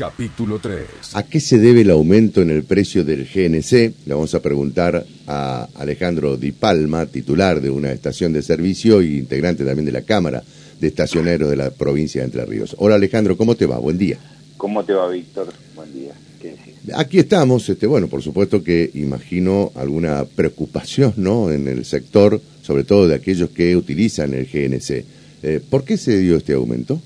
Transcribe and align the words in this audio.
Capítulo 0.00 0.58
3. 0.58 0.86
¿A 1.12 1.24
qué 1.24 1.40
se 1.40 1.58
debe 1.58 1.82
el 1.82 1.90
aumento 1.90 2.40
en 2.40 2.48
el 2.48 2.64
precio 2.64 3.04
del 3.04 3.26
GNC? 3.26 4.06
Le 4.06 4.14
vamos 4.14 4.34
a 4.34 4.40
preguntar 4.40 5.04
a 5.26 5.68
Alejandro 5.74 6.38
Di 6.38 6.52
Palma, 6.52 7.04
titular 7.04 7.60
de 7.60 7.68
una 7.68 7.92
estación 7.92 8.32
de 8.32 8.40
servicio 8.40 9.02
y 9.02 9.18
integrante 9.18 9.62
también 9.62 9.84
de 9.84 9.92
la 9.92 10.00
Cámara 10.00 10.42
de 10.80 10.88
Estacioneros 10.88 11.50
de 11.50 11.56
la 11.56 11.70
provincia 11.70 12.22
de 12.22 12.24
Entre 12.24 12.46
Ríos. 12.46 12.74
Hola 12.78 12.94
Alejandro, 12.94 13.36
¿cómo 13.36 13.56
te 13.56 13.66
va? 13.66 13.76
Buen 13.76 13.98
día. 13.98 14.16
¿Cómo 14.56 14.82
te 14.86 14.94
va, 14.94 15.06
Víctor? 15.06 15.52
Buen 15.76 15.92
día. 15.92 16.14
¿Qué 16.40 16.56
Aquí 16.94 17.18
estamos, 17.18 17.68
este, 17.68 17.86
bueno, 17.86 18.08
por 18.08 18.22
supuesto 18.22 18.64
que 18.64 18.90
imagino 18.94 19.70
alguna 19.74 20.24
preocupación, 20.24 21.12
¿no? 21.18 21.50
En 21.50 21.68
el 21.68 21.84
sector, 21.84 22.40
sobre 22.62 22.84
todo 22.84 23.06
de 23.06 23.16
aquellos 23.16 23.50
que 23.50 23.76
utilizan 23.76 24.32
el 24.32 24.46
GNC. 24.46 25.04
Eh, 25.42 25.60
¿Por 25.68 25.84
qué 25.84 25.98
se 25.98 26.16
dio 26.20 26.38
este 26.38 26.54
aumento? 26.54 27.02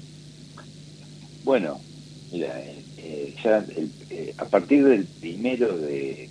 Bueno, 1.42 1.80
mira, 2.30 2.54
eh, 3.44 3.88
eh, 4.10 4.34
a 4.38 4.44
partir 4.46 4.84
del 4.84 5.04
primero 5.04 5.76
de, 5.76 6.30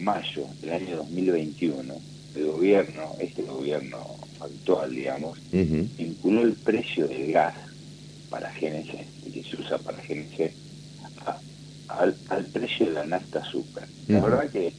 mayo 0.00 0.46
del 0.60 0.72
año 0.72 0.96
2021, 0.98 1.94
el 2.36 2.46
gobierno, 2.46 3.14
este 3.20 3.42
gobierno 3.42 3.98
actual, 4.38 4.94
digamos, 4.94 5.38
vinculó 5.50 6.42
el 6.42 6.52
precio 6.52 7.08
del 7.08 7.32
gas 7.32 7.54
para 8.28 8.52
GNC, 8.52 9.32
que 9.32 9.42
se 9.42 9.56
usa 9.56 9.78
para 9.78 9.98
GNC, 9.98 10.52
al, 11.88 12.14
precio 12.52 12.86
de 12.86 12.92
la 12.92 13.06
nafta 13.06 13.40
azúcar. 13.40 13.88
La 14.06 14.20
verdad 14.20 14.50
que 14.50 14.72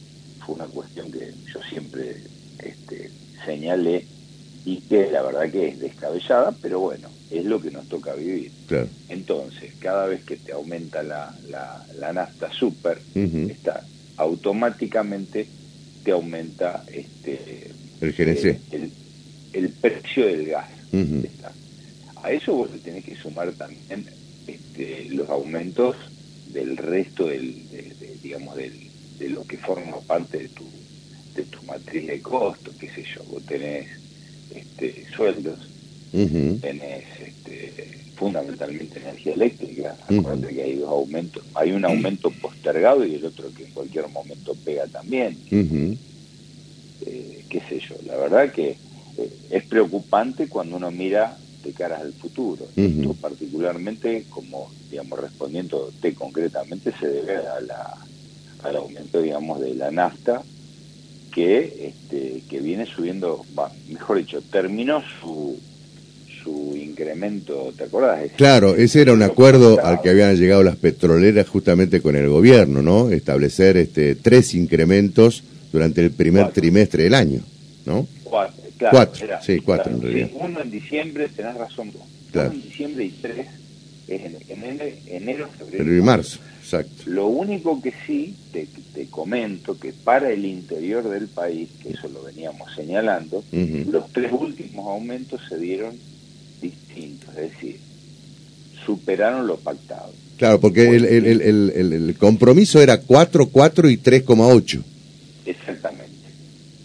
fue 0.44 0.54
una 0.54 0.66
cuestión 0.66 1.10
que 1.10 1.34
yo 1.52 1.60
siempre 1.68 2.16
este, 2.60 3.10
señalé 3.44 4.06
y 4.64 4.76
que 4.82 5.10
la 5.10 5.22
verdad 5.22 5.50
que 5.50 5.68
es 5.68 5.80
descabellada, 5.80 6.52
pero 6.62 6.80
bueno, 6.80 7.08
es 7.30 7.44
lo 7.44 7.60
que 7.60 7.70
nos 7.70 7.88
toca 7.88 8.14
vivir. 8.14 8.50
Entonces, 9.08 9.72
cada 9.78 10.06
vez 10.06 10.24
que 10.24 10.36
te 10.36 10.52
aumenta 10.52 11.02
la, 11.02 11.34
la, 11.48 12.12
nafta 12.12 12.52
super, 12.52 13.00
está, 13.14 13.84
automáticamente 14.16 15.46
te 16.04 16.10
aumenta 16.10 16.84
este 16.92 17.70
el 18.00 18.12
GNC. 18.12 18.58
El, 19.52 19.68
precio 19.70 20.26
del 20.26 20.46
gas. 20.46 20.70
A 22.22 22.32
eso 22.32 22.54
vos 22.54 22.70
le 22.70 22.78
tenés 22.78 23.04
que 23.04 23.16
sumar 23.16 23.50
también 23.52 24.06
este, 24.46 25.06
los 25.10 25.28
aumentos 25.28 25.96
del 26.52 26.76
resto 26.76 27.26
del, 27.26 27.54
digamos, 28.22 28.56
del, 28.56 28.72
de 29.18 29.28
lo 29.28 29.44
que 29.46 29.56
forma 29.56 30.00
parte 30.00 30.38
de 30.38 30.48
tu, 30.48 30.64
de 31.34 31.44
tu 31.44 31.62
matriz 31.62 32.06
de 32.06 32.20
costo, 32.20 32.72
qué 32.78 32.90
sé 32.90 33.04
yo, 33.04 33.22
vos 33.24 33.44
tenés 33.44 33.88
este, 34.54 35.06
sueldos, 35.14 35.69
tenés 36.10 37.04
este, 37.20 37.98
fundamentalmente 38.16 39.00
energía 39.00 39.34
eléctrica, 39.34 39.96
acuérdate 40.04 40.54
que 40.54 40.62
hay 40.62 40.76
dos 40.76 40.90
aumentos, 40.90 41.42
hay 41.54 41.72
un 41.72 41.84
aumento 41.84 42.30
postergado 42.30 43.04
y 43.04 43.14
el 43.14 43.24
otro 43.24 43.52
que 43.54 43.64
en 43.64 43.70
cualquier 43.70 44.08
momento 44.08 44.54
pega 44.64 44.86
también, 44.86 45.36
eh, 45.50 47.44
qué 47.48 47.60
sé 47.68 47.80
yo, 47.80 47.96
la 48.06 48.16
verdad 48.16 48.52
que 48.52 48.76
eh, 49.18 49.32
es 49.50 49.64
preocupante 49.64 50.48
cuando 50.48 50.76
uno 50.76 50.90
mira 50.90 51.36
de 51.64 51.72
caras 51.72 52.00
al 52.00 52.12
futuro. 52.12 52.66
Esto 52.76 53.14
particularmente, 53.14 54.24
como 54.30 54.70
digamos 54.90 55.20
respondiendo 55.20 55.92
concretamente, 56.16 56.92
se 56.98 57.06
debe 57.06 57.36
a 57.36 57.60
la, 57.60 57.96
al 58.62 58.76
aumento 58.76 59.20
digamos 59.20 59.60
de 59.60 59.74
la 59.74 59.90
nafta 59.90 60.42
que 61.32 61.92
este, 61.94 62.42
que 62.48 62.60
viene 62.60 62.86
subiendo, 62.86 63.44
mejor 63.88 64.18
dicho, 64.18 64.42
terminó 64.42 65.02
su 65.20 65.58
su 66.42 66.76
incremento, 66.76 67.72
¿te 67.76 67.84
acordás? 67.84 68.30
claro, 68.36 68.74
ese 68.74 69.02
era 69.02 69.12
un 69.12 69.22
acuerdo 69.22 69.84
al 69.84 70.00
que 70.00 70.10
habían 70.10 70.36
llegado 70.36 70.62
las 70.62 70.76
petroleras 70.76 71.48
justamente 71.48 72.00
con 72.00 72.16
el 72.16 72.28
gobierno, 72.28 72.82
¿no? 72.82 73.10
Establecer 73.10 73.76
este 73.76 74.14
tres 74.14 74.54
incrementos 74.54 75.42
durante 75.72 76.00
el 76.02 76.10
primer 76.10 76.50
trimestre 76.50 77.04
del 77.04 77.14
año, 77.14 77.40
¿no? 77.86 78.06
cuatro, 78.90 79.26
sí, 79.42 79.60
cuatro 79.60 79.92
en 79.92 80.02
realidad. 80.02 80.30
uno 80.34 80.60
en 80.60 80.70
diciembre, 80.70 81.28
tenés 81.28 81.54
razón 81.56 81.92
vos. 81.92 82.02
Uno 82.32 82.44
en 82.44 82.62
diciembre 82.62 83.04
y 83.04 83.10
tres 83.10 83.46
es 84.08 84.22
en, 84.48 84.80
enero, 85.06 85.48
febrero. 85.58 85.96
y 85.96 86.00
marzo, 86.00 86.38
exacto. 86.60 87.02
Lo 87.06 87.26
único 87.26 87.80
que 87.82 87.92
sí 88.06 88.34
te, 88.52 88.66
te, 88.94 89.06
comento 89.06 89.78
que 89.78 89.92
para 89.92 90.30
el 90.30 90.44
interior 90.44 91.08
del 91.08 91.28
país, 91.28 91.68
que 91.82 91.90
eso 91.90 92.08
lo 92.08 92.22
veníamos 92.22 92.74
señalando, 92.74 93.44
los 93.52 94.10
tres 94.12 94.32
últimos 94.32 94.86
aumentos 94.88 95.40
se 95.48 95.58
dieron 95.58 95.96
distintos, 96.60 97.30
es 97.36 97.52
decir, 97.52 97.80
superaron 98.84 99.46
lo 99.46 99.56
pactado. 99.56 100.12
Claro, 100.38 100.58
porque 100.58 100.88
el, 100.88 101.04
el, 101.04 101.42
el, 101.42 101.92
el, 101.92 102.14
compromiso 102.16 102.80
era 102.80 103.00
4, 103.00 103.48
4 103.48 103.90
y 103.90 103.98
3,8. 103.98 104.82
Exactamente. 105.44 106.06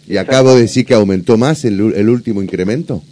¿Y 0.06 0.18
acabo 0.18 0.54
de 0.54 0.62
decir 0.62 0.84
que 0.84 0.92
aumentó 0.92 1.38
más 1.38 1.64
el, 1.64 1.94
el 1.94 2.08
último 2.08 2.42
incremento? 2.42 3.02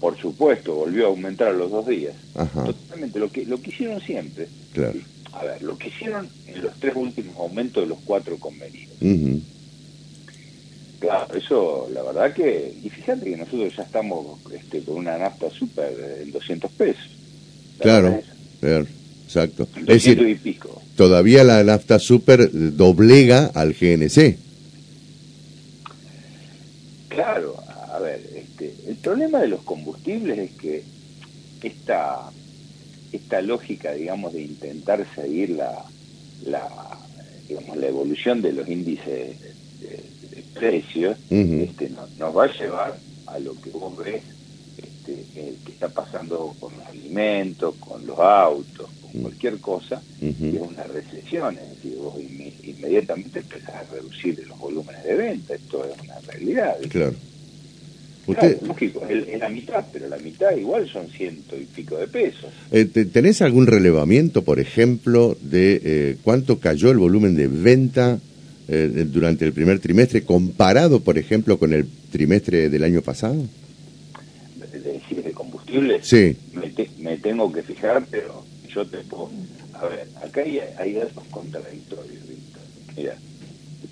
Por 0.00 0.16
supuesto, 0.16 0.74
volvió 0.74 1.06
a 1.06 1.08
aumentar 1.08 1.48
a 1.48 1.52
los 1.52 1.70
dos 1.70 1.86
días. 1.88 2.14
Totalmente, 2.32 3.18
lo 3.18 3.30
que, 3.30 3.44
lo 3.44 3.60
que 3.60 3.70
hicieron 3.70 4.00
siempre. 4.00 4.46
Claro. 4.72 5.00
A 5.32 5.44
ver, 5.44 5.62
lo 5.62 5.76
que 5.76 5.88
hicieron 5.88 6.28
en 6.46 6.62
los 6.62 6.74
tres 6.78 6.94
últimos 6.94 7.36
aumentos 7.36 7.82
de 7.82 7.88
los 7.88 7.98
cuatro 8.04 8.36
convenidos. 8.38 8.94
Claro, 10.98 11.34
eso, 11.34 11.88
la 11.92 12.02
verdad 12.02 12.32
que, 12.34 12.74
y 12.82 12.88
fíjate 12.90 13.24
que 13.24 13.36
nosotros 13.36 13.76
ya 13.76 13.84
estamos 13.84 14.40
este, 14.52 14.82
con 14.82 14.96
una 14.96 15.16
nafta 15.16 15.48
super 15.48 15.92
en 16.22 16.32
200 16.32 16.70
pesos. 16.72 17.08
Claro, 17.78 18.20
exacto. 19.24 19.68
Es 19.76 19.86
decir, 19.86 20.20
y 20.20 20.34
pico. 20.34 20.82
todavía 20.96 21.44
la 21.44 21.62
nafta 21.62 22.00
super 22.00 22.50
doblega 22.52 23.52
al 23.54 23.74
GNC. 23.74 24.36
Claro, 27.10 27.56
a 27.92 27.98
ver, 28.00 28.20
este, 28.34 28.74
el 28.88 28.96
problema 28.96 29.38
de 29.40 29.48
los 29.48 29.62
combustibles 29.62 30.38
es 30.38 30.50
que 30.52 30.82
esta, 31.62 32.30
esta 33.12 33.40
lógica, 33.40 33.92
digamos, 33.92 34.32
de 34.32 34.42
intentar 34.42 35.06
seguir 35.14 35.50
la, 35.50 35.84
la, 36.44 36.68
digamos, 37.48 37.76
la 37.76 37.86
evolución 37.86 38.42
de 38.42 38.52
los 38.52 38.68
índices 38.68 39.36
precios, 40.48 41.16
este, 41.30 41.90
nos 42.18 42.36
va 42.36 42.44
a 42.44 42.52
llevar 42.52 42.98
a 43.26 43.38
lo 43.38 43.54
que 43.60 43.70
vos 43.70 43.96
ves 43.98 44.22
este, 44.76 45.24
que 45.34 45.72
está 45.72 45.88
pasando 45.88 46.54
con 46.60 46.72
los 46.76 46.86
alimentos, 46.86 47.74
con 47.76 48.06
los 48.06 48.18
autos, 48.18 48.88
con 49.02 49.22
cualquier 49.22 49.58
cosa, 49.58 50.02
que 50.20 50.28
es 50.28 50.60
una 50.60 50.84
recesión, 50.84 51.56
es 51.56 51.68
decir, 51.76 51.98
vos 51.98 52.14
inmediatamente 52.18 53.40
empezás 53.40 53.74
a 53.74 53.84
reducir 53.94 54.44
los 54.46 54.58
volúmenes 54.58 55.04
de 55.04 55.14
venta, 55.14 55.54
esto 55.54 55.84
es 55.84 56.00
una 56.02 56.18
realidad. 56.20 56.76
Claro. 56.88 57.14
Usted... 58.26 58.60
lógico, 58.60 59.06
es 59.08 59.38
la 59.38 59.48
mitad, 59.48 59.84
pero 59.90 60.06
la 60.08 60.18
mitad 60.18 60.54
igual 60.54 60.86
son 60.86 61.08
ciento 61.08 61.56
y 61.56 61.64
pico 61.64 61.96
de 61.96 62.08
pesos. 62.08 62.50
Eh, 62.70 62.84
¿Tenés 62.84 63.40
algún 63.40 63.66
relevamiento, 63.66 64.44
por 64.44 64.60
ejemplo, 64.60 65.36
de 65.40 65.80
eh, 65.82 66.16
cuánto 66.22 66.58
cayó 66.58 66.90
el 66.90 66.98
volumen 66.98 67.36
de 67.36 67.48
venta 67.48 68.20
eh, 68.70 69.06
durante 69.08 69.46
el 69.46 69.54
primer 69.54 69.78
trimestre 69.78 70.24
comparado, 70.24 71.00
por 71.00 71.16
ejemplo, 71.16 71.58
con 71.58 71.72
el 71.72 71.88
trimestre 72.12 72.68
del 72.68 72.84
año 72.84 73.00
pasado? 73.00 73.46
¿De, 74.70 75.22
de 75.22 75.32
combustible? 75.32 76.00
Sí. 76.02 76.36
Me, 76.98 77.16
tengo 77.16 77.50
que 77.50 77.62
fijar, 77.62 78.04
pero 78.10 78.44
yo 78.68 78.86
te 78.86 78.98
puedo... 78.98 79.30
A 79.72 79.86
ver, 79.86 80.06
acá 80.22 80.42
hay, 80.42 80.60
hay 80.76 80.92
datos 80.92 81.24
contradictorios, 81.30 82.28
Víctor. 82.28 82.62
Mira, 82.94 83.16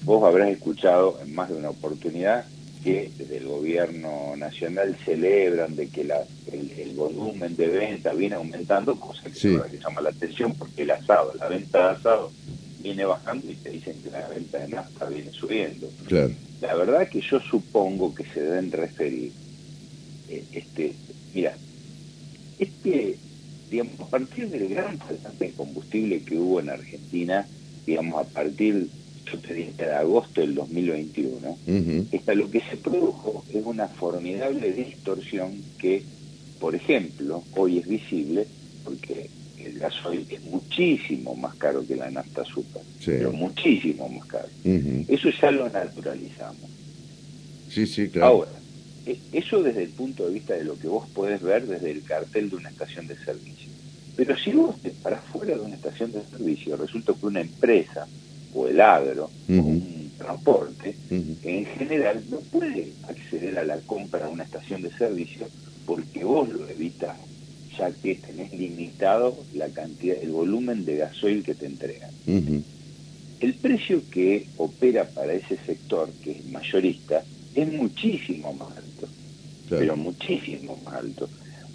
vos 0.03 0.23
habrás 0.25 0.51
escuchado 0.51 1.19
en 1.23 1.35
más 1.35 1.49
de 1.49 1.55
una 1.55 1.71
oportunidad 1.71 2.45
que 2.85 3.11
desde 3.17 3.39
el 3.39 3.47
gobierno 3.47 4.37
nacional 4.37 4.95
celebran 5.05 5.75
de 5.75 5.89
que 5.89 6.05
la, 6.05 6.23
el, 6.53 6.93
volumen 6.95 7.57
de 7.57 7.67
venta 7.67 8.13
viene 8.13 8.37
aumentando, 8.37 8.95
cosa 9.01 9.23
que, 9.25 9.79
llama 9.81 10.03
la 10.03 10.11
atención 10.11 10.55
porque 10.55 10.83
el 10.83 10.91
asado, 10.91 11.33
la 11.39 11.49
venta 11.49 11.79
de 11.79 11.97
asado 11.97 12.31
viene 12.87 13.05
bajando 13.05 13.51
y 13.51 13.57
te 13.57 13.71
dicen 13.71 13.97
que 14.01 14.11
la 14.13 14.29
venta 14.29 14.59
de 14.59 14.69
nafta 14.69 15.07
viene 15.07 15.33
subiendo. 15.33 15.91
La 16.61 16.75
verdad 16.77 17.09
que 17.09 17.21
yo 17.21 17.41
supongo 17.41 18.15
que 18.15 18.25
se 18.33 18.41
deben 18.41 18.71
referir, 18.71 19.33
eh, 20.29 20.45
este, 20.53 20.95
mira, 21.35 21.57
este, 22.61 23.19
digamos, 23.69 23.99
a 24.01 24.07
partir 24.07 24.49
del 24.51 24.69
gran 24.69 24.99
faltante 24.99 25.47
de 25.47 25.53
combustible 25.53 26.23
que 26.23 26.39
hubo 26.39 26.61
en 26.61 26.71
Argentina, 26.71 27.45
digamos, 27.85 28.25
a 28.25 28.29
partir 28.29 28.87
yo 29.33 29.39
te 29.41 29.55
dije 29.55 29.73
de 29.77 29.93
agosto 29.93 30.41
del 30.41 30.55
2021, 30.55 31.59
está, 32.13 32.35
lo 32.35 32.49
que 32.49 32.61
se 32.61 32.77
produjo 32.77 33.45
es 33.53 33.67
una 33.67 33.89
formidable 33.89 34.73
distorsión 34.73 35.61
que, 35.79 36.05
por 36.61 36.77
ejemplo, 36.77 37.43
hoy 37.57 37.79
es 37.79 37.89
visible 37.89 38.47
porque 38.85 39.29
el 39.67 39.79
gasoil 39.79 40.27
es 40.31 40.43
muchísimo 40.45 41.35
más 41.35 41.55
caro 41.57 41.87
que 41.87 41.97
la 41.97 42.11
nafta 42.11 42.43
azúcar, 42.43 42.83
pero 43.05 43.33
muchísimo 43.33 44.09
más 44.09 44.27
caro. 44.27 44.49
Eso 44.65 45.31
ya 45.31 45.51
lo 45.51 45.69
naturalizamos. 45.69 46.71
Sí, 47.69 47.87
sí, 47.87 48.09
claro. 48.09 48.27
Ahora, 48.27 48.51
e, 49.05 49.19
eso 49.33 49.63
desde 49.63 49.83
el 49.83 49.91
punto 49.91 50.27
de 50.27 50.35
vista 50.35 50.55
de 50.55 50.65
lo 50.65 50.79
que 50.79 50.89
vos 50.89 51.09
podés 51.09 51.43
ver 51.43 51.67
desde 51.67 51.91
el 51.91 52.03
cartel 52.03 52.51
de 52.51 52.57
una 52.57 52.71
estación 52.71 53.07
de 53.07 53.17
servicio. 53.17 53.71
Pero 54.17 54.37
si 54.37 54.53
vos 54.53 54.81
te 54.81 54.91
parás 54.91 55.23
fuera 55.25 55.55
de 55.55 55.61
una 55.61 55.75
estación 55.75 56.13
de 56.13 56.23
servicio, 56.25 56.77
resulta 56.77 57.13
que 57.13 57.27
una 57.27 57.43
empresa 57.43 58.07
o 58.55 58.67
el 58.67 58.81
agro 58.81 59.31
o 59.49 59.53
un 59.53 60.11
transporte, 60.17 60.97
en 61.11 61.67
general 61.67 62.23
no 62.31 62.39
puede 62.39 62.93
acceder 63.09 63.59
a 63.59 63.65
la 63.65 63.79
compra 63.81 64.27
de 64.27 64.33
una 64.33 64.45
estación 64.45 64.81
de 64.83 64.91
servicio 64.91 65.47
porque 65.85 66.25
vos 66.25 66.49
lo 66.49 66.69
evitas, 66.69 67.17
ya 67.79 67.91
que 67.91 68.15
tenés 68.17 68.53
limitado 68.53 69.37
la 69.55 69.69
cantidad, 69.69 70.17
el 70.21 70.31
volumen 70.31 70.85
de 70.85 70.97
gasoil 70.97 71.43
que 71.43 71.55
te 71.55 71.67
entregan. 71.67 72.11
El 73.39 73.55
precio 73.55 74.03
que 74.11 74.47
opera 74.57 75.05
para 75.09 75.35
ese 75.35 75.59
sector, 75.67 76.11
que 76.25 76.33
es 76.33 76.47
mayorista, 76.47 77.23
es 77.55 77.73
muchísimo 77.73 78.53
más 78.55 78.69
alto, 78.77 79.09
pero 79.69 79.97
muchísimo 79.97 80.79
más 80.85 80.95
alto. 80.95 81.29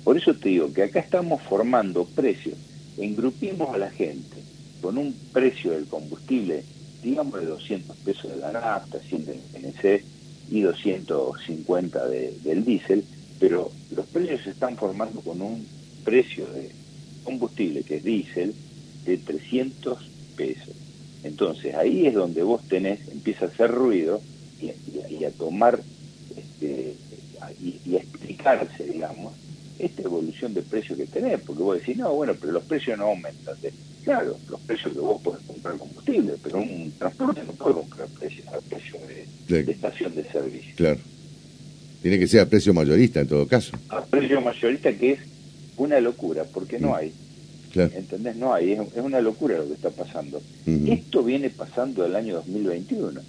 Por 0.04 0.18
eso 0.18 0.34
te 0.34 0.50
digo 0.50 0.74
que 0.74 0.84
acá 0.84 1.00
estamos 1.00 1.42
formando 1.42 2.06
precios, 2.06 2.56
engrupimos 2.98 3.74
a 3.74 3.78
la 3.78 3.92
gente 3.92 4.38
con 4.82 4.98
un 4.98 5.14
precio 5.32 5.72
del 5.72 5.86
combustible, 5.86 6.64
digamos 7.04 7.40
de 7.40 7.46
200 7.46 7.96
pesos 7.98 8.32
de 8.32 8.38
la 8.38 8.52
nafta, 8.52 9.00
100 9.00 9.26
del 9.26 9.40
NC 9.54 10.04
y 10.50 10.62
250 10.62 12.08
del 12.08 12.66
diésel, 12.66 13.04
pero 13.40 13.72
los 13.96 14.06
precios 14.08 14.42
se 14.44 14.52
están 14.52 14.76
formando 14.78 15.22
con 15.22 15.42
un 15.42 15.66
precio 16.04 16.46
de 16.48 16.70
combustible, 17.24 17.84
que 17.84 17.98
es 17.98 18.04
diésel, 18.04 18.54
de 19.06 19.18
300 19.18 19.98
pesos. 20.36 20.76
Entonces 21.24 21.76
ahí 21.76 22.08
es 22.08 22.14
donde 22.14 22.44
vos 22.44 22.62
tenés, 22.68 23.08
empieza 23.10 23.46
a 23.46 23.48
hacer 23.50 23.72
ruido 23.72 24.22
y, 24.60 25.24
a 25.24 25.32
tomar 25.32 25.80
este, 26.36 26.96
y, 27.86 27.96
a 27.96 28.00
explicarse, 28.00 28.86
digamos, 28.86 29.34
esta 29.80 30.04
evolución 30.04 30.54
de 30.54 30.62
precios 30.62 30.98
que 30.98 31.06
tenés, 31.06 31.40
porque 31.42 31.64
vos 31.64 31.80
decís, 31.80 31.98
no, 31.98 32.14
bueno, 32.14 32.36
pero 32.40 32.54
los 32.54 32.64
precios 32.64 32.98
no 32.98 33.06
aumentan. 33.06 33.56
Claro, 34.04 34.38
los 34.50 34.60
precios 34.62 34.94
que 34.94 35.00
vos 35.00 35.22
podés 35.22 35.44
comprar 35.46 35.78
combustible, 35.78 36.34
pero 36.42 36.60
un 36.60 36.92
transporte 36.98 37.42
no 37.46 37.54
puede 37.54 37.76
comprar 37.76 38.08
precios 38.10 38.48
a 38.48 38.60
precio 38.62 39.00
de, 39.48 39.72
estación 39.72 40.16
de 40.16 40.24
servicio. 40.26 40.74
Claro. 40.76 41.00
Tiene 42.02 42.18
que 42.18 42.28
ser 42.28 42.42
a 42.42 42.46
precio 42.48 42.74
mayorista 42.74 43.22
en 43.22 43.28
todo 43.28 43.48
caso. 43.48 43.74
A 43.90 44.04
precio 44.04 44.42
mayorista 44.42 44.92
que 44.92 45.12
es 45.14 45.20
una 45.82 46.00
locura, 46.00 46.44
porque 46.44 46.80
no 46.80 46.90
mm. 46.90 46.94
hay. 46.94 47.14
¿Entendés? 47.74 48.36
No 48.36 48.54
hay, 48.54 48.74
es, 48.74 48.80
una 48.98 49.22
locura 49.22 49.58
lo 49.58 49.68
que 49.68 49.74
está 49.74 49.90
pasando. 49.90 50.42
Esto 50.66 51.24
viene 51.24 51.50
pasando 51.50 52.06
el 52.06 52.16
año 52.16 52.36
2021. 52.36 53.22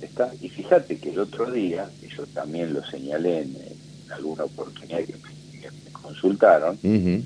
¿está? 0.00 0.32
Y 0.40 0.48
fíjate 0.48 0.96
que 0.96 1.10
el 1.10 1.18
otro 1.18 1.50
día, 1.50 1.88
y 2.02 2.08
yo 2.08 2.24
también 2.28 2.72
lo 2.72 2.82
señalé 2.84 3.42
en, 3.42 3.56
alguna 4.10 4.44
oportunidad 4.44 5.00
que 5.04 5.12
me, 5.12 5.38
consultaron, 5.92 6.78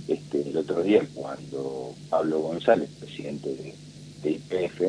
este, 0.08 0.48
el 0.48 0.56
otro 0.56 0.82
día 0.82 1.06
cuando 1.14 1.94
Pablo 2.10 2.40
González, 2.40 2.90
presidente 2.98 3.74
de, 4.22 4.30
IPF, 4.30 4.80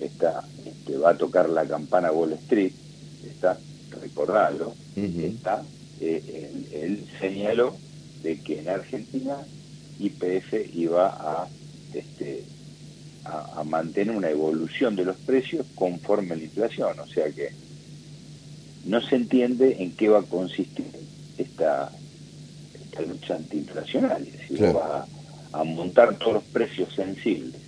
está, 0.00 0.42
este, 0.64 0.96
va 0.96 1.10
a 1.10 1.18
tocar 1.18 1.50
la 1.50 1.66
campana 1.66 2.10
Wall 2.10 2.32
Street, 2.32 2.72
está, 3.30 3.58
recordarlo, 4.00 4.74
está, 4.96 5.62
eh, 6.00 6.50
él 6.72 7.04
señaló 7.20 7.76
de 8.22 8.38
que 8.40 8.60
en 8.60 8.68
Argentina 8.68 9.36
YPF 9.98 10.74
iba 10.74 11.08
a, 11.08 11.48
este, 11.94 12.44
a, 13.24 13.62
mantener 13.64 14.16
una 14.16 14.30
evolución 14.30 14.96
de 14.96 15.04
los 15.04 15.16
precios 15.16 15.66
conforme 15.74 16.34
a 16.34 16.36
la 16.36 16.44
inflación. 16.44 16.98
O 16.98 17.06
sea 17.06 17.30
que 17.30 17.50
no 18.84 19.00
se 19.00 19.16
entiende 19.16 19.76
en 19.82 19.92
qué 19.92 20.08
va 20.08 20.20
a 20.20 20.22
consistir 20.22 20.86
esta, 21.38 21.92
esta 22.74 23.02
lucha 23.02 23.36
antiinflacionaria. 23.36 24.32
Si 24.48 24.56
va 24.56 25.06
a, 25.52 25.64
montar 25.64 26.18
todos 26.18 26.34
los 26.34 26.44
precios 26.44 26.92
sensibles 26.94 27.61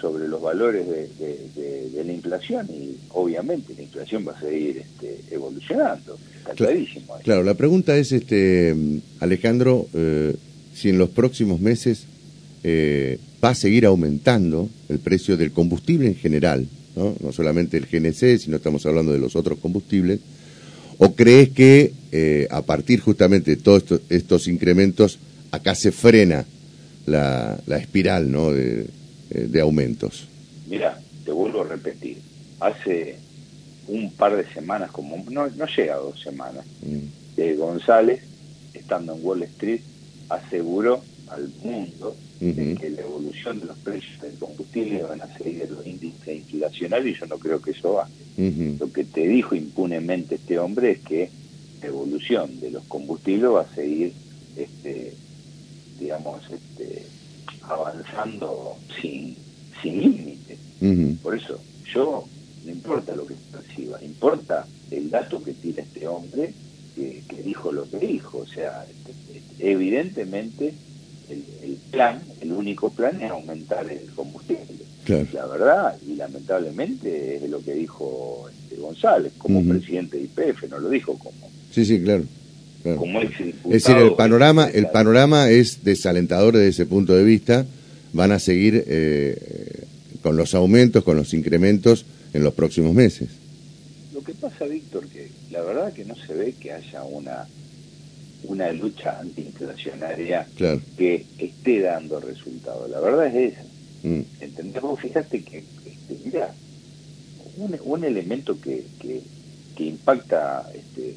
sobre 0.00 0.28
los 0.28 0.40
valores 0.40 0.86
de, 0.88 2.04
la 2.04 2.12
inflación 2.12 2.66
y 2.70 2.96
obviamente 3.10 3.74
la 3.74 3.82
inflación 3.82 4.24
va 4.26 4.32
a 4.32 4.40
seguir 4.40 4.78
este, 4.78 5.34
evolucionando. 5.34 6.16
Está 6.38 6.54
clarísimo. 6.54 7.16
Claro, 7.24 7.42
la 7.42 7.54
pregunta 7.54 7.96
es, 7.96 8.12
este 8.12 8.74
Alejandro, 9.20 9.86
eh, 9.94 10.34
si 10.74 10.90
en 10.90 10.98
los 10.98 11.10
próximos 11.10 11.60
meses 11.60 12.04
eh, 12.64 13.18
va 13.42 13.50
a 13.50 13.54
seguir 13.54 13.86
aumentando 13.86 14.68
el 14.88 14.98
precio 15.00 15.36
del 15.36 15.52
combustible 15.52 16.06
en 16.06 16.14
general, 16.14 16.66
¿no? 16.96 17.14
no 17.20 17.32
solamente 17.32 17.76
el 17.76 17.86
GNC, 17.86 18.38
sino 18.38 18.56
estamos 18.56 18.86
hablando 18.86 19.12
de 19.12 19.18
los 19.18 19.36
otros 19.36 19.58
combustibles, 19.58 20.20
o 20.98 21.14
crees 21.14 21.50
que 21.50 21.92
eh, 22.10 22.48
a 22.50 22.62
partir 22.62 23.00
justamente 23.00 23.52
de 23.52 23.62
todos 23.62 24.00
estos, 24.08 24.48
incrementos, 24.48 25.18
acá 25.50 25.74
se 25.74 25.92
frena 25.92 26.44
la, 27.06 27.60
espiral 27.68 28.30
¿no? 28.30 28.50
de, 28.52 28.86
de 29.30 29.60
aumentos? 29.60 30.28
Mira, 30.66 31.00
te 31.24 31.32
vuelvo 31.32 31.62
a 31.62 31.64
repetir, 31.64 32.18
hace 32.60 33.16
un 33.86 34.12
par 34.12 34.36
de 34.36 34.46
semanas, 34.52 34.90
como 34.90 35.16
no, 35.30 35.48
no 35.48 35.66
llega 35.66 35.94
a 35.94 35.98
dos 35.98 36.20
semanas, 36.20 36.64
mm. 36.82 37.56
González, 37.56 38.20
estando 38.74 39.14
en 39.14 39.24
Wall 39.24 39.42
Street, 39.44 39.80
aseguró 40.28 41.02
al 41.28 41.48
mundo 41.62 42.16
que 42.38 42.90
la 42.94 43.02
evolución 43.02 43.60
de 43.60 43.66
los 43.66 43.76
precios 43.78 44.20
del 44.22 44.34
combustible 44.38 45.02
van 45.02 45.20
a 45.20 45.38
seguir 45.38 45.68
los 45.70 45.84
índices 45.86 46.28
inflacionarios 46.28 47.16
y 47.16 47.20
yo 47.20 47.26
no 47.26 47.38
creo 47.38 47.60
que 47.60 47.72
eso 47.72 47.94
va. 47.94 48.08
Lo 48.78 48.92
que 48.92 49.04
te 49.04 49.26
dijo 49.26 49.54
impunemente 49.54 50.36
este 50.36 50.58
hombre 50.58 50.92
es 50.92 50.98
que 51.00 51.30
la 51.80 51.88
evolución 51.88 52.60
de 52.60 52.70
los 52.70 52.84
combustibles 52.84 53.50
va 53.50 53.62
a 53.62 53.74
seguir, 53.74 54.12
este, 54.56 55.14
digamos, 55.98 56.42
este, 56.44 57.02
avanzando 57.68 58.76
sin, 59.00 59.36
sin 59.82 60.00
límite. 60.00 60.58
Por 61.22 61.36
eso, 61.36 61.60
yo, 61.92 62.24
no 62.64 62.70
importa 62.70 63.14
lo 63.16 63.26
que 63.26 63.34
perciba, 63.50 64.02
importa 64.02 64.66
el 64.90 65.10
dato 65.10 65.42
que 65.42 65.52
tiene 65.54 65.82
este 65.82 66.06
hombre 66.06 66.52
que, 66.94 67.42
dijo 67.44 67.72
lo 67.72 67.88
que 67.88 67.98
dijo. 67.98 68.38
O 68.38 68.46
sea, 68.46 68.86
evidentemente 69.58 70.74
el, 71.30 71.78
plan, 71.90 72.20
el 72.40 72.52
único 72.52 72.90
plan 72.90 73.20
es 73.20 73.30
aumentar 73.30 73.90
el 73.90 74.10
combustible. 74.14 74.86
La 75.32 75.46
verdad, 75.46 75.96
y 76.06 76.16
lamentablemente 76.16 77.36
es 77.36 77.50
lo 77.50 77.62
que 77.62 77.72
dijo 77.72 78.50
este 78.62 78.76
González, 78.76 79.32
como 79.38 79.64
presidente 79.66 80.18
de 80.18 80.24
IPF, 80.24 80.64
no 80.68 80.78
lo 80.78 80.90
dijo 80.90 81.18
como... 81.18 81.50
Sí, 81.70 81.86
sí, 81.86 82.02
claro. 82.02 82.24
Como 82.82 83.20
es 83.20 83.30
decir, 83.68 83.96
el 83.96 84.14
panorama, 84.14 84.68
el 84.68 84.86
panorama 84.88 85.50
es 85.50 85.84
desalentador 85.84 86.54
desde 86.54 86.68
ese 86.68 86.86
punto 86.86 87.14
de 87.14 87.24
vista. 87.24 87.66
Van 88.12 88.32
a 88.32 88.38
seguir 88.38 88.84
eh, 88.86 89.84
con 90.22 90.36
los 90.36 90.54
aumentos, 90.54 91.04
con 91.04 91.16
los 91.16 91.34
incrementos 91.34 92.06
en 92.32 92.42
los 92.42 92.54
próximos 92.54 92.94
meses. 92.94 93.28
Lo 94.14 94.22
que 94.22 94.32
pasa, 94.32 94.64
Víctor, 94.64 95.06
que 95.08 95.28
la 95.50 95.62
verdad 95.62 95.92
que 95.92 96.04
no 96.04 96.14
se 96.14 96.34
ve 96.34 96.54
que 96.58 96.72
haya 96.72 97.02
una 97.02 97.46
una 98.44 98.72
lucha 98.72 99.18
antiinflacionaria 99.18 100.46
que 100.96 101.26
esté 101.38 101.80
dando 101.80 102.20
resultados. 102.20 102.88
La 102.90 103.00
verdad 103.00 103.34
es 103.34 103.52
esa. 103.52 103.64
Mm. 104.02 104.20
¿Entendés? 104.40 104.82
Vos 104.82 105.00
fíjate 105.00 105.42
que, 105.42 105.58
este, 105.58 106.16
mira, 106.24 106.54
un, 107.56 108.04
elemento 108.04 108.60
que, 108.60 108.84
que, 109.00 109.84
impacta 109.84 110.70
este, 110.74 111.16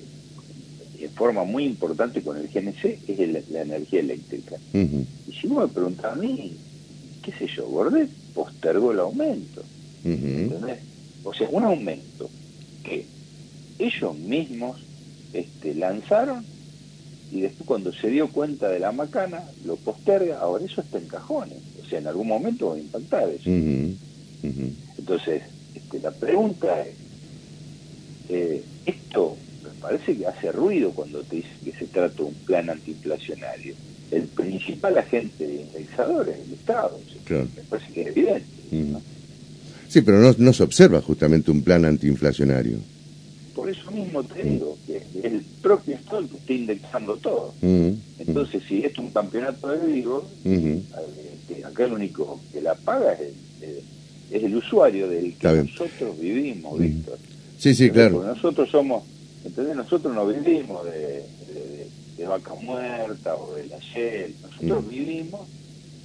en 1.06 1.12
forma 1.12 1.44
muy 1.44 1.66
importante 1.66 2.22
con 2.22 2.38
el 2.38 2.48
GNC 2.48 3.00
es 3.08 3.50
la 3.50 3.62
energía 3.62 4.00
eléctrica. 4.00 4.58
Y 4.74 5.34
si 5.34 5.48
vos 5.48 5.68
me 5.68 5.74
preguntás 5.74 6.14
a 6.14 6.16
mí, 6.16 6.56
qué 7.22 7.32
sé 7.34 7.48
yo, 7.48 7.68
Gordet 7.68 8.10
postergó 8.34 8.92
el 8.92 9.00
aumento. 9.00 9.64
¿Entendés? 10.04 10.80
O 11.24 11.34
sea, 11.34 11.48
un 11.50 11.64
aumento 11.64 12.30
que 12.84 13.06
ellos 13.80 14.18
mismos 14.18 14.82
este, 15.34 15.76
lanzaron 15.76 16.44
y 17.32 17.42
después 17.42 17.66
cuando 17.66 17.94
se 17.94 18.10
dio 18.10 18.28
cuenta 18.28 18.68
de 18.68 18.80
la 18.80 18.92
macana, 18.92 19.42
lo 19.66 19.78
posterga, 19.78 20.40
ahora 20.40 20.66
eso 20.66 20.82
está 20.82 20.98
en 20.98 21.08
cajones, 21.08 21.58
o 21.82 21.88
sea, 21.88 22.00
en 22.00 22.08
algún 22.08 22.28
momento 22.28 22.70
va 22.70 22.76
a 22.76 22.80
impactar 22.80 23.30
eso. 23.30 23.50
Entonces, 23.50 25.44
este, 25.74 26.00
la 26.00 26.12
pregunta 26.12 26.82
es, 26.82 26.96
eh, 28.30 28.64
esto 28.86 29.38
parece 29.82 30.18
que 30.18 30.26
hace 30.26 30.52
ruido 30.52 30.92
cuando 30.92 31.22
te 31.24 31.38
dice 31.38 31.50
que 31.64 31.72
se 31.72 31.86
trata 31.88 32.16
de 32.16 32.24
un 32.24 32.34
plan 32.34 32.70
antiinflacionario. 32.70 33.74
El 34.12 34.24
principal 34.24 34.98
agente 34.98 35.48
de 35.48 35.62
indexador 35.62 36.30
es 36.30 36.48
el 36.48 36.54
Estado, 36.54 37.00
me 37.30 37.64
parece 37.70 37.94
que 37.94 38.02
es 38.02 38.08
evidente. 38.08 38.46
Sí, 39.88 40.02
pero 40.02 40.20
no, 40.20 40.34
no 40.38 40.54
se 40.54 40.64
observa 40.64 41.02
justamente 41.02 41.52
un 41.52 41.62
plan 41.64 41.86
antiinflacionario. 41.86 42.78
Por 43.54 43.70
eso 43.70 43.92
mismo 43.92 44.24
te 44.24 44.44
digo 44.44 44.78
que 44.88 45.02
el 45.22 45.42
propio 45.62 45.96
Estado 45.96 46.22
está 46.22 46.54
indexando 46.54 47.18
todo. 47.18 47.54
Mm, 47.62 47.68
mm. 47.68 48.02
Entonces, 48.20 48.64
si 48.68 48.84
es 48.84 48.98
un 48.98 49.12
campeonato 49.12 49.68
de 49.68 49.86
vivo, 49.86 50.26
este, 50.46 51.66
acá 51.66 51.86
el 51.86 51.94
único 51.94 52.40
que 52.52 52.62
la 52.62 52.76
paga 52.76 53.14
es 53.14 53.34
el, 53.62 53.82
es 54.32 54.44
el 54.44 54.56
usuario 54.56 55.10
del 55.10 55.34
que 55.34 55.48
nosotros 55.48 56.20
vivimos, 56.20 56.80
mm. 56.80 56.82
Víctor. 56.82 57.20
Sí, 57.58 57.76
sí, 57.76 57.92
claro. 57.92 58.24
Nosotros 58.24 58.70
somos, 58.70 59.04
¿entendés? 59.44 59.76
Nosotros 59.76 60.14
no 60.14 60.28
vivimos 60.28 60.86
de, 60.86 61.26
de, 62.18 62.28
vaca 62.28 62.54
muerta 62.54 63.36
o 63.36 63.56
de 63.56 63.66
la 63.66 63.80
Shell, 63.80 64.36
nosotros 64.42 64.88
vivimos 64.88 65.42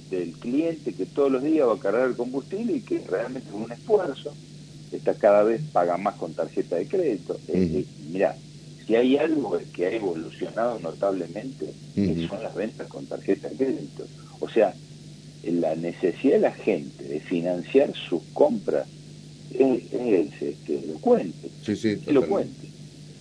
del 0.09 0.31
cliente 0.33 0.93
que 0.93 1.05
todos 1.05 1.31
los 1.31 1.43
días 1.43 1.67
va 1.67 1.73
a 1.73 1.79
cargar 1.79 2.09
el 2.09 2.15
combustible 2.15 2.77
y 2.77 2.81
que 2.81 2.99
realmente 3.07 3.49
es 3.49 3.55
un 3.55 3.71
esfuerzo. 3.71 4.33
Esta 4.91 5.13
cada 5.13 5.43
vez 5.43 5.61
paga 5.71 5.97
más 5.97 6.15
con 6.15 6.33
tarjeta 6.33 6.77
de 6.77 6.87
crédito. 6.87 7.37
Eh, 7.49 7.85
mira, 8.09 8.35
si 8.85 8.95
hay 8.95 9.17
algo 9.17 9.59
que 9.73 9.85
ha 9.85 9.91
evolucionado 9.91 10.79
notablemente, 10.79 11.73
son 12.29 12.41
las 12.41 12.55
ventas 12.55 12.87
con 12.87 13.05
tarjeta 13.05 13.49
de 13.49 13.57
crédito. 13.57 14.07
O 14.39 14.49
sea, 14.49 14.73
la 15.43 15.75
necesidad 15.75 16.35
de 16.35 16.39
la 16.39 16.51
gente 16.53 17.03
de 17.03 17.19
financiar 17.19 17.93
sus 17.93 18.21
compras 18.33 18.87
es, 19.51 19.93
es 19.93 20.41
este, 20.41 20.79
elocuente. 20.79 21.49
Sí, 21.63 21.75
sí, 21.75 22.01
elocuente. 22.07 22.67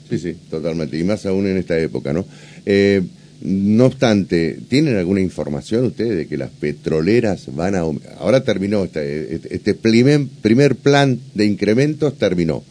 Sí, 0.08 0.18
sí, 0.18 0.36
totalmente. 0.50 0.98
Y 0.98 1.04
más 1.04 1.26
aún 1.26 1.46
en 1.46 1.56
esta 1.56 1.78
época, 1.78 2.12
¿no? 2.12 2.24
Eh, 2.64 3.02
no 3.42 3.86
obstante, 3.86 4.58
¿tienen 4.68 4.96
alguna 4.96 5.20
información 5.20 5.84
ustedes 5.84 6.16
de 6.16 6.26
que 6.26 6.36
las 6.36 6.50
petroleras 6.50 7.54
van 7.54 7.74
a... 7.74 7.80
Ahora 8.18 8.42
terminó 8.44 8.84
este, 8.84 9.34
este, 9.34 9.74
primer, 9.74 10.26
primer 10.42 10.76
plan 10.76 11.20
de 11.34 11.44
incrementos, 11.44 12.16
terminó. 12.16 12.64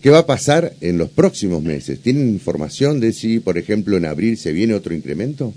¿Qué 0.00 0.10
va 0.10 0.18
a 0.18 0.26
pasar 0.26 0.72
en 0.80 0.98
los 0.98 1.10
próximos 1.10 1.62
meses? 1.62 2.00
¿Tienen 2.00 2.28
información 2.28 2.98
de 2.98 3.12
si, 3.12 3.38
por 3.38 3.56
ejemplo, 3.56 3.96
en 3.96 4.06
abril 4.06 4.36
se 4.36 4.52
viene 4.52 4.74
otro 4.74 4.92
incremento? 4.92 5.54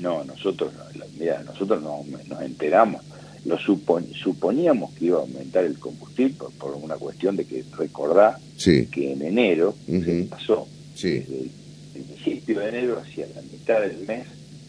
No, 0.00 0.24
nosotros, 0.24 0.72
mira, 1.18 1.42
nosotros 1.44 1.80
no, 1.80 2.04
nos 2.28 2.42
enteramos. 2.42 3.02
Lo 3.44 3.58
suponíamos 3.58 4.92
que 4.94 5.06
iba 5.06 5.18
a 5.18 5.20
aumentar 5.22 5.64
el 5.64 5.78
combustible 5.78 6.34
por, 6.58 6.74
una 6.74 6.96
cuestión 6.96 7.36
de 7.36 7.44
que 7.44 7.64
recordá 7.76 8.38
que 8.62 9.12
en 9.12 9.22
enero 9.22 9.74
se 9.86 10.26
pasó. 10.28 10.66
Sí. 10.94 11.20
desde 11.20 11.42
el 11.42 12.02
principio 12.02 12.58
de 12.58 12.68
enero 12.68 12.98
hacia 12.98 13.26
la 13.34 13.42
mitad 13.42 13.80
del 13.80 13.98
mes 14.06 14.26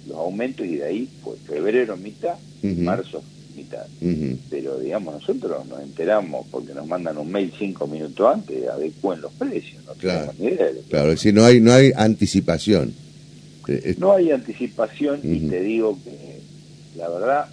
los 0.08 0.18
aumentos 0.18 0.66
y 0.66 0.76
de 0.78 0.86
ahí 0.86 1.10
fue 1.24 1.36
febrero 1.38 1.98
mitad, 1.98 2.36
marzo 2.62 3.24
pero 4.50 4.80
digamos, 4.80 5.14
nosotros 5.16 5.66
nos 5.68 5.82
enteramos 5.82 6.46
porque 6.50 6.74
nos 6.74 6.88
mandan 6.88 7.18
un 7.18 7.32
mail 7.32 7.52
cinco 7.58 7.88
minutos 7.88 8.34
antes, 8.34 8.68
adecúen 8.68 9.22
los 9.22 9.32
precios, 9.34 9.84
no 9.86 9.94
claro, 9.94 10.34
ni 10.38 10.48
idea 10.48 10.70
Claro, 10.90 11.10
es 11.10 11.20
decir, 11.20 11.34
no 11.34 11.46
hay, 11.46 11.60
no 11.60 11.74
hay 11.74 11.92
anticipación. 11.96 12.94
No 13.98 14.14
hay 14.14 14.32
anticipación 14.32 15.20
y 15.24 15.42
te 15.42 15.62
digo 15.62 15.98
que 16.04 16.40
la 16.98 17.08
verdad 17.08 17.46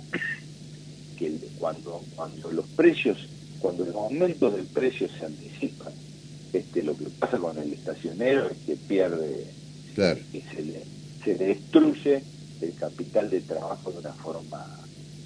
que 1.16 1.38
cuando, 1.58 2.02
cuando 2.14 2.50
los 2.52 2.66
precios, 2.66 3.18
cuando 3.58 3.84
los 3.84 3.94
aumentos 3.94 4.54
del 4.54 4.66
precio 4.66 5.08
se 5.08 5.24
anticipan, 5.24 5.92
este, 6.52 6.82
lo 6.82 6.96
que 6.96 7.04
pasa 7.18 7.38
con 7.38 7.58
el 7.58 7.72
estacionero 7.72 8.48
es 8.48 8.56
que 8.66 8.76
pierde, 8.76 9.46
claro. 9.94 10.20
que 10.32 10.42
se 10.42 10.62
le, 10.62 10.82
se 11.24 11.34
destruye 11.34 12.22
el 12.60 12.74
capital 12.74 13.28
de 13.30 13.40
trabajo 13.40 13.90
de 13.90 13.98
una 13.98 14.12
forma 14.12 14.64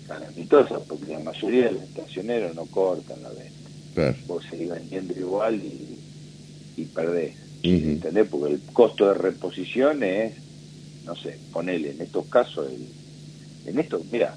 calamitosa, 0.07 0.81
porque 0.81 1.13
la 1.13 1.21
mayoría 1.21 1.67
de 1.67 1.73
los 1.73 1.83
estacioneros 1.85 2.55
no 2.55 2.67
cortan 2.67 3.23
la 3.23 3.31
venta. 3.31 4.17
Vos 4.27 4.45
seguís 4.49 4.71
vendiendo 4.71 5.13
igual 5.19 5.57
y, 5.57 5.99
y 6.77 6.85
perdés. 6.87 7.37
¿Entendés? 7.63 8.27
Porque 8.29 8.55
el 8.55 8.61
costo 8.73 9.07
de 9.09 9.15
reposición 9.15 10.03
es, 10.03 10.33
no 11.05 11.15
sé, 11.15 11.39
ponele 11.53 11.91
en 11.91 12.01
estos 12.01 12.27
casos, 12.27 12.73
el, 12.73 12.87
en 13.71 13.79
estos, 13.79 14.03
mira, 14.11 14.37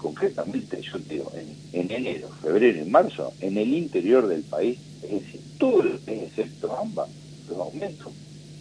concretamente 0.00 0.80
yo 0.80 0.98
te 0.98 1.14
digo, 1.14 1.32
en, 1.34 1.80
en, 1.80 1.90
enero, 1.90 2.28
febrero 2.42 2.80
y 2.80 2.88
marzo, 2.88 3.32
en 3.40 3.56
el 3.56 3.74
interior 3.74 4.26
del 4.26 4.42
país, 4.42 4.78
es 5.02 5.10
decir, 5.10 5.40
todo 5.58 5.82
el 5.82 6.00
excepto 6.06 6.76
ambas, 6.76 7.08
los 7.48 7.58
aumentos 7.58 8.12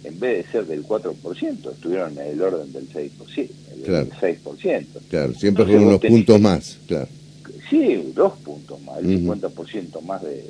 en 0.04 0.20
vez 0.20 0.46
de 0.46 0.52
ser 0.52 0.66
del 0.66 0.86
4%, 0.86 1.72
estuvieron 1.72 2.18
en 2.18 2.28
el 2.28 2.42
orden 2.42 2.72
del 2.72 2.90
6%. 2.90 3.50
Claro. 3.84 4.08
6%. 4.22 4.86
Claro, 5.10 5.34
siempre 5.34 5.66
fueron 5.66 5.88
unos 5.88 6.00
puntos 6.00 6.40
más, 6.40 6.78
claro. 6.88 7.08
Sí, 7.70 8.12
dos 8.16 8.34
puntos 8.40 8.82
más, 8.82 9.00
el 9.00 9.26
50% 9.26 10.02
más 10.02 10.24
de... 10.24 10.44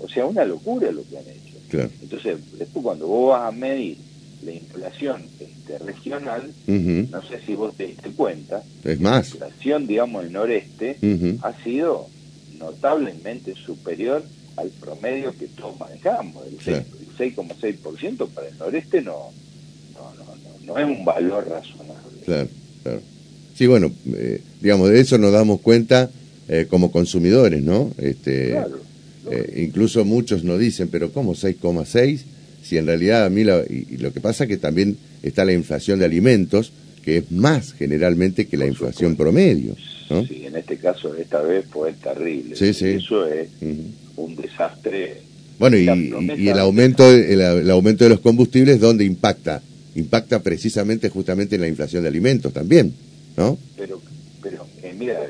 O 0.00 0.08
sea, 0.08 0.26
una 0.26 0.44
locura 0.44 0.90
lo 0.90 1.02
que 1.08 1.18
han 1.18 1.24
hecho. 1.24 1.56
Claro. 1.68 1.90
Entonces, 2.02 2.38
después 2.58 2.82
cuando 2.82 3.06
vos 3.06 3.30
vas 3.30 3.48
a 3.48 3.56
medir 3.56 3.96
la 4.42 4.52
inflación 4.52 5.24
este, 5.40 5.78
regional, 5.78 6.52
no 6.66 7.22
sé 7.22 7.40
si 7.46 7.54
vos 7.54 7.76
te 7.76 7.86
diste 7.86 8.10
cuenta, 8.10 8.62
es 8.84 9.00
más. 9.00 9.34
la 9.34 9.46
inflación, 9.46 9.86
digamos, 9.86 10.24
el 10.24 10.32
noreste 10.32 10.96
ha 11.42 11.62
sido 11.62 12.08
notablemente 12.58 13.54
superior 13.54 14.24
al 14.56 14.68
promedio 14.68 15.32
que 15.36 15.46
todos 15.46 15.78
manejamos, 15.78 16.46
el 16.46 16.58
6,6% 16.58 18.28
para 18.28 18.48
el 18.48 18.58
noreste 18.58 19.02
no 19.02 19.30
no, 19.94 20.24
no, 20.24 20.74
no, 20.74 20.78
es 20.78 20.98
un 20.98 21.04
valor 21.04 21.48
razonable. 21.48 22.20
Claro, 22.24 22.48
claro. 22.82 23.00
Sí, 23.54 23.66
bueno, 23.66 23.92
eh, 24.14 24.40
digamos, 24.60 24.88
de 24.90 25.00
eso 25.00 25.18
nos 25.18 25.32
damos 25.32 25.60
cuenta 25.60 26.10
eh, 26.48 26.66
como 26.68 26.90
consumidores, 26.90 27.62
¿no? 27.62 27.92
Este, 27.98 28.56
eh, 29.30 29.62
incluso 29.64 30.04
muchos 30.04 30.42
nos 30.44 30.58
dicen, 30.58 30.88
pero 30.88 31.12
¿cómo 31.12 31.34
6,6? 31.34 32.20
Si 32.62 32.78
en 32.78 32.86
realidad 32.86 33.24
a 33.24 33.30
mí, 33.30 33.42
y, 33.42 33.96
lo 33.98 34.12
que 34.12 34.20
pasa 34.20 34.46
que 34.46 34.56
también 34.56 34.96
está 35.22 35.44
la 35.44 35.52
inflación 35.52 35.98
de 35.98 36.04
alimentos, 36.04 36.72
que 37.02 37.18
es 37.18 37.30
más 37.32 37.72
generalmente 37.72 38.46
que 38.46 38.56
la 38.56 38.66
inflación 38.66 39.16
promedio. 39.16 39.76
¿no? 40.08 40.24
Sí, 40.26 40.44
en 40.46 40.56
este 40.56 40.76
caso, 40.76 41.14
esta 41.16 41.42
vez 41.42 41.64
fue 41.70 41.92
terrible. 41.94 42.56
Sí, 42.56 42.72
sí. 42.72 42.86
Eso 42.86 43.26
es 43.26 43.48
un 44.16 44.36
desastre. 44.36 45.22
Bueno, 45.58 45.76
y, 45.76 46.48
el 46.48 46.58
aumento 46.58 47.08
el, 47.10 47.70
aumento 47.70 48.04
de 48.04 48.10
los 48.10 48.20
combustibles, 48.20 48.80
¿dónde 48.80 49.04
impacta? 49.04 49.62
Impacta 49.94 50.42
precisamente 50.42 51.08
justamente 51.08 51.56
en 51.56 51.60
la 51.60 51.68
inflación 51.68 52.02
de 52.02 52.08
alimentos 52.08 52.52
también, 52.52 52.94
¿no? 53.36 53.58
Pero, 53.76 54.00
pero 54.42 54.66
eh, 54.82 54.94
mira, 54.98 55.20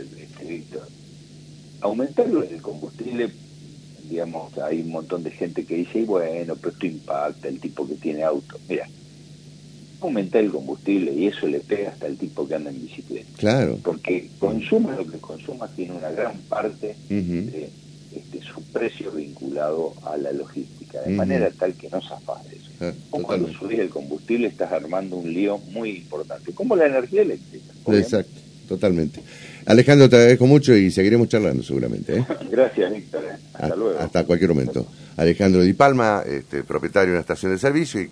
Víctor, 0.46 0.86
aumentar 1.80 2.26
el 2.26 2.62
combustible, 2.62 3.30
digamos, 4.12 4.56
hay 4.58 4.82
un 4.82 4.90
montón 4.90 5.22
de 5.22 5.30
gente 5.30 5.64
que 5.64 5.76
dice, 5.76 6.04
bueno, 6.04 6.54
pero 6.56 6.72
esto 6.72 6.86
impacta 6.86 7.48
el 7.48 7.58
tipo 7.58 7.88
que 7.88 7.94
tiene 7.94 8.22
auto. 8.22 8.58
Mira, 8.68 8.86
aumentar 10.02 10.44
el 10.44 10.50
combustible 10.50 11.14
y 11.14 11.28
eso 11.28 11.46
le 11.46 11.60
pega 11.60 11.90
hasta 11.90 12.06
el 12.08 12.18
tipo 12.18 12.46
que 12.46 12.54
anda 12.54 12.68
en 12.68 12.82
bicicleta. 12.82 13.30
Claro. 13.38 13.78
Porque 13.82 14.28
consuma 14.38 14.94
lo 14.96 15.06
que 15.06 15.16
consuma 15.16 15.66
tiene 15.68 15.94
una 15.94 16.10
gran 16.10 16.36
parte 16.40 16.94
de 17.08 17.70
este, 18.14 18.42
su 18.42 18.62
precio 18.64 19.10
vinculado 19.12 19.94
a 20.04 20.18
la 20.18 20.32
logística, 20.32 21.00
de 21.00 21.12
manera 21.12 21.50
tal 21.50 21.72
que 21.72 21.88
no 21.88 22.02
zafas 22.02 22.44
de 22.50 22.56
eso. 22.56 22.70
Ah, 22.80 22.92
cuando 23.22 23.50
subís 23.50 23.78
el 23.78 23.88
combustible 23.88 24.48
estás 24.48 24.72
armando 24.72 25.16
un 25.16 25.32
lío 25.32 25.56
muy 25.70 25.90
importante, 25.90 26.52
como 26.52 26.76
la 26.76 26.86
energía 26.86 27.22
eléctrica. 27.22 27.72
Exacto, 27.86 28.38
totalmente. 28.68 29.20
Alejandro, 29.66 30.08
te 30.08 30.16
agradezco 30.16 30.46
mucho 30.46 30.74
y 30.74 30.90
seguiremos 30.90 31.28
charlando 31.28 31.62
seguramente. 31.62 32.18
¿eh? 32.18 32.24
Gracias, 32.50 32.92
Víctor. 32.92 33.24
Hasta, 33.54 33.76
luego. 33.76 33.98
Hasta 33.98 34.24
cualquier 34.24 34.50
momento. 34.50 34.86
Alejandro 35.16 35.62
Di 35.62 35.72
Palma, 35.74 36.22
este, 36.26 36.64
propietario 36.64 37.08
de 37.08 37.12
una 37.12 37.20
estación 37.20 37.52
de 37.52 37.58
servicio 37.58 38.00
y 38.00 38.08